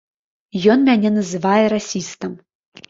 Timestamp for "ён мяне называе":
0.75-1.63